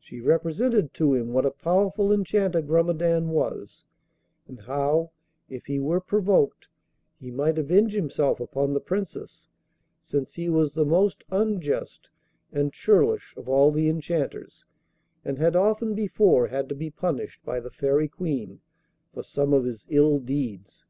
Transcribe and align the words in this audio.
She 0.00 0.22
represented 0.22 0.94
to 0.94 1.12
him 1.12 1.34
what 1.34 1.44
a 1.44 1.50
powerful 1.50 2.10
enchanter 2.10 2.62
Grumedan 2.62 3.28
was, 3.28 3.84
and 4.48 4.60
how, 4.62 5.10
if 5.50 5.66
he 5.66 5.78
were 5.78 6.00
provoked, 6.00 6.66
he 7.20 7.30
might 7.30 7.58
avenge 7.58 7.92
himself 7.92 8.40
upon 8.40 8.72
the 8.72 8.80
Princess, 8.80 9.46
since 10.02 10.32
he 10.32 10.48
was 10.48 10.72
the 10.72 10.86
most 10.86 11.24
unjust 11.30 12.08
and 12.52 12.72
churlish 12.72 13.34
of 13.36 13.46
all 13.46 13.70
the 13.70 13.86
enchanters, 13.90 14.64
and 15.26 15.36
had 15.36 15.54
often 15.54 15.94
before 15.94 16.46
had 16.48 16.66
to 16.70 16.74
be 16.74 16.88
punished 16.88 17.44
by 17.44 17.60
the 17.60 17.70
Fairy 17.70 18.08
Queen 18.08 18.60
for 19.12 19.22
some 19.22 19.52
of 19.52 19.64
his 19.66 19.86
ill 19.90 20.18
deeds. 20.20 20.86